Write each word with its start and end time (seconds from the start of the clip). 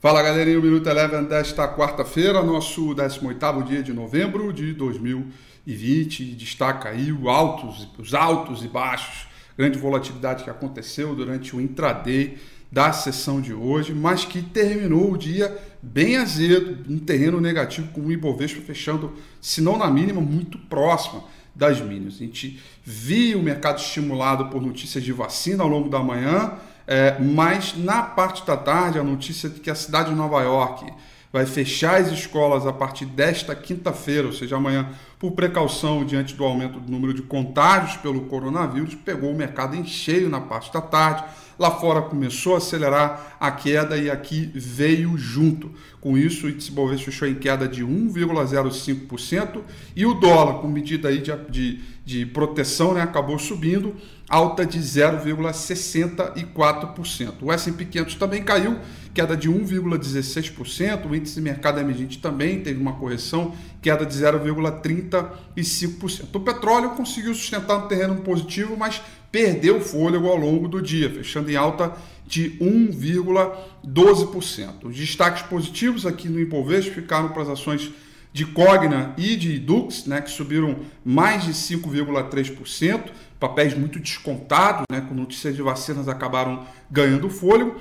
Fala 0.00 0.22
galerinha, 0.22 0.58
o 0.58 0.62
Minuto 0.62 0.88
Eleven 0.88 1.24
desta 1.24 1.68
quarta-feira, 1.68 2.42
nosso 2.42 2.94
18º 2.94 3.62
dia 3.64 3.82
de 3.82 3.92
novembro 3.92 4.50
de 4.50 4.72
2020. 4.72 6.24
Destaca 6.36 6.88
aí 6.88 7.12
os 7.12 7.26
altos, 7.26 7.86
os 7.98 8.14
altos 8.14 8.64
e 8.64 8.68
baixos, 8.68 9.28
grande 9.58 9.78
volatilidade 9.78 10.42
que 10.42 10.48
aconteceu 10.48 11.14
durante 11.14 11.54
o 11.54 11.60
intraday 11.60 12.38
da 12.72 12.94
sessão 12.94 13.42
de 13.42 13.52
hoje, 13.52 13.92
mas 13.92 14.24
que 14.24 14.40
terminou 14.40 15.12
o 15.12 15.18
dia 15.18 15.54
bem 15.82 16.16
azedo, 16.16 16.90
em 16.90 16.98
terreno 16.98 17.38
negativo, 17.38 17.88
com 17.88 18.00
o 18.00 18.10
Ibovespa 18.10 18.62
fechando, 18.62 19.12
se 19.38 19.60
não 19.60 19.76
na 19.76 19.90
mínima, 19.90 20.22
muito 20.22 20.56
próxima 20.56 21.24
das 21.54 21.78
mínimas. 21.78 22.14
A 22.14 22.18
gente 22.20 22.58
viu 22.82 23.38
o 23.38 23.42
mercado 23.42 23.76
estimulado 23.76 24.46
por 24.46 24.62
notícias 24.62 25.04
de 25.04 25.12
vacina 25.12 25.62
ao 25.62 25.68
longo 25.68 25.90
da 25.90 25.98
manhã, 25.98 26.54
é, 26.86 27.16
mas 27.18 27.74
na 27.76 28.02
parte 28.02 28.46
da 28.46 28.56
tarde, 28.56 28.98
a 28.98 29.04
notícia 29.04 29.48
de 29.48 29.60
que 29.60 29.70
a 29.70 29.74
cidade 29.74 30.10
de 30.10 30.14
Nova 30.14 30.42
York 30.42 30.92
vai 31.32 31.46
fechar 31.46 32.00
as 32.00 32.08
escolas 32.08 32.66
a 32.66 32.72
partir 32.72 33.06
desta 33.06 33.54
quinta-feira, 33.54 34.26
ou 34.26 34.32
seja, 34.32 34.56
amanhã, 34.56 34.88
por 35.20 35.30
precaução 35.32 36.02
diante 36.02 36.34
do 36.34 36.42
aumento 36.42 36.80
do 36.80 36.90
número 36.90 37.12
de 37.12 37.20
contágios 37.20 37.98
pelo 37.98 38.22
coronavírus, 38.22 38.94
pegou 38.94 39.30
o 39.30 39.36
mercado 39.36 39.76
em 39.76 39.84
cheio 39.84 40.30
na 40.30 40.40
parte 40.40 40.72
da 40.72 40.80
tarde. 40.80 41.24
Lá 41.58 41.70
fora 41.70 42.00
começou 42.00 42.54
a 42.54 42.56
acelerar 42.56 43.36
a 43.38 43.50
queda 43.50 43.98
e 43.98 44.10
aqui 44.10 44.50
veio 44.54 45.18
junto. 45.18 45.70
Com 46.00 46.16
isso, 46.16 46.46
o 46.46 46.48
índice 46.48 46.72
Bovespa 46.72 47.04
fechou 47.04 47.28
em 47.28 47.34
queda 47.34 47.68
de 47.68 47.84
1,05% 47.84 49.60
e 49.94 50.06
o 50.06 50.14
dólar, 50.14 50.62
com 50.62 50.68
medida 50.68 51.10
aí 51.10 51.18
de, 51.18 51.36
de, 51.50 51.80
de 52.02 52.24
proteção, 52.24 52.94
né, 52.94 53.02
acabou 53.02 53.38
subindo, 53.38 53.94
alta 54.26 54.64
de 54.64 54.78
0,64%. 54.78 57.34
O 57.42 57.52
S&P 57.52 57.84
500 57.84 58.14
também 58.14 58.42
caiu, 58.42 58.78
queda 59.12 59.36
de 59.36 59.50
1,16%. 59.50 61.10
O 61.10 61.14
índice 61.14 61.34
de 61.34 61.42
mercado 61.42 61.78
emergente 61.78 62.20
também 62.20 62.62
teve 62.62 62.80
uma 62.80 62.94
correção, 62.94 63.54
queda 63.82 64.06
de 64.06 64.16
0,35%. 65.10 66.34
O 66.34 66.40
petróleo 66.40 66.90
conseguiu 66.90 67.34
sustentar 67.34 67.80
no 67.80 67.88
terreno 67.88 68.20
positivo, 68.22 68.76
mas 68.76 69.02
perdeu 69.32 69.80
fôlego 69.80 70.28
ao 70.28 70.36
longo 70.36 70.68
do 70.68 70.80
dia, 70.80 71.10
fechando 71.10 71.50
em 71.50 71.56
alta 71.56 71.92
de 72.26 72.50
1,12%. 72.60 74.84
Os 74.84 74.96
destaques 74.96 75.42
positivos 75.42 76.06
aqui 76.06 76.28
no 76.28 76.38
Ibovespa 76.38 76.94
ficaram 76.94 77.30
para 77.30 77.42
as 77.42 77.48
ações 77.48 77.90
de 78.32 78.46
Cogna 78.46 79.12
e 79.18 79.34
de 79.36 79.58
Dux, 79.58 80.06
né, 80.06 80.20
que 80.20 80.30
subiram 80.30 80.76
mais 81.04 81.42
de 81.44 81.52
5,3%, 81.52 83.10
papéis 83.40 83.76
muito 83.76 83.98
descontados, 83.98 84.84
né, 84.90 85.00
com 85.00 85.12
notícias 85.14 85.56
de 85.56 85.62
vacinas 85.62 86.08
acabaram 86.08 86.64
ganhando 86.88 87.28
fôlego, 87.28 87.74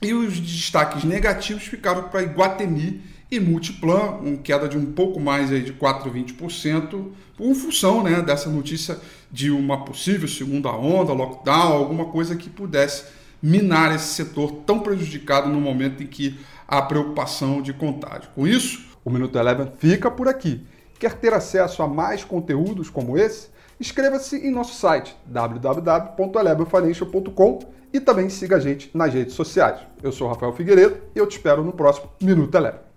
e 0.00 0.14
os 0.14 0.40
destaques 0.40 1.04
negativos 1.04 1.64
ficaram 1.64 2.08
para 2.08 2.22
Iguatemi 2.22 3.02
e 3.32 3.40
Multiplan, 3.40 4.18
com 4.18 4.36
queda 4.36 4.68
de 4.68 4.76
um 4.76 4.92
pouco 4.92 5.18
mais 5.18 5.50
aí 5.50 5.62
de 5.62 5.72
4,20%, 5.72 7.06
por 7.34 7.54
função 7.54 8.02
né, 8.02 8.20
dessa 8.20 8.50
notícia 8.50 8.98
de 9.30 9.50
uma 9.50 9.86
possível 9.86 10.28
segunda 10.28 10.70
onda, 10.70 11.14
lockdown, 11.14 11.72
alguma 11.72 12.04
coisa 12.04 12.36
que 12.36 12.50
pudesse 12.50 13.06
minar 13.42 13.94
esse 13.94 14.12
setor 14.12 14.52
tão 14.66 14.80
prejudicado 14.80 15.48
no 15.48 15.58
momento 15.58 16.02
em 16.02 16.06
que 16.06 16.38
há 16.68 16.82
preocupação 16.82 17.62
de 17.62 17.72
contágio. 17.72 18.28
Com 18.34 18.46
isso, 18.46 18.84
o 19.02 19.08
Minuto 19.08 19.38
Eleven 19.38 19.72
fica 19.78 20.10
por 20.10 20.28
aqui. 20.28 20.66
Quer 20.98 21.14
ter 21.14 21.32
acesso 21.32 21.82
a 21.82 21.88
mais 21.88 22.22
conteúdos 22.22 22.90
como 22.90 23.16
esse? 23.16 23.48
Inscreva-se 23.80 24.36
em 24.36 24.50
nosso 24.50 24.74
site 24.74 25.16
www.elevenfinancial.com 25.24 27.60
e 27.94 27.98
também 27.98 28.28
siga 28.28 28.56
a 28.56 28.60
gente 28.60 28.90
nas 28.92 29.14
redes 29.14 29.32
sociais. 29.34 29.80
Eu 30.02 30.12
sou 30.12 30.28
Rafael 30.28 30.52
Figueiredo 30.52 30.98
e 31.16 31.18
eu 31.18 31.26
te 31.26 31.38
espero 31.38 31.64
no 31.64 31.72
próximo 31.72 32.10
Minuto 32.20 32.54
Eleven. 32.54 32.91